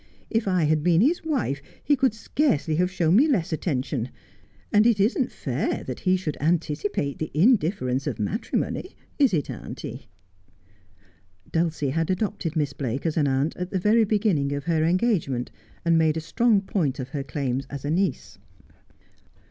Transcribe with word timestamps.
If 0.31 0.47
I 0.47 0.63
had 0.63 0.81
been 0.81 1.01
his 1.01 1.23
wife 1.23 1.61
he 1.83 1.95
could 1.95 2.15
scarcely 2.15 2.77
have 2.77 2.89
shown 2.89 3.15
me 3.15 3.27
less 3.27 3.53
atten 3.53 3.83
tion: 3.83 4.09
and 4.73 4.87
it 4.87 4.99
isn't 4.99 5.31
fair 5.31 5.83
that 5.83 5.99
he 5.99 6.17
should 6.17 6.41
anticipate 6.41 7.19
the 7.19 7.29
indifference 7.35 8.07
of 8.07 8.17
matrimony, 8.17 8.95
is 9.19 9.31
it, 9.31 9.47
auntie 9.51 10.09
1' 11.51 11.51
Dulcie 11.51 11.91
had 11.91 12.09
adopted 12.09 12.55
Miss 12.55 12.73
Blake 12.73 13.05
as 13.05 13.15
an 13.15 13.27
aunt 13.27 13.55
at 13.57 13.69
the 13.69 13.77
very 13.77 14.03
beginning 14.03 14.53
of 14.53 14.63
her 14.63 14.83
engagement, 14.83 15.51
and 15.85 15.99
made 15.99 16.17
a 16.17 16.19
strong 16.19 16.61
point 16.61 16.97
of 16.97 17.09
her 17.09 17.23
claims 17.23 17.67
as 17.69 17.85
a 17.85 17.91
niece. 17.91 18.39